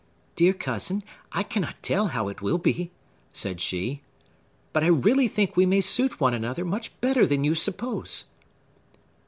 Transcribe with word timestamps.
"Dear 0.35 0.53
cousin, 0.53 1.03
I 1.31 1.43
cannot 1.43 1.83
tell 1.83 2.07
how 2.07 2.27
it 2.27 2.41
will 2.41 2.57
be," 2.57 2.89
said 3.31 3.61
she. 3.61 4.01
"But 4.73 4.83
I 4.83 4.87
really 4.87 5.27
think 5.27 5.55
we 5.55 5.67
may 5.67 5.81
suit 5.81 6.19
one 6.19 6.33
another 6.33 6.65
much 6.65 6.99
better 7.01 7.23
than 7.23 7.43
you 7.43 7.53
suppose." 7.53 8.23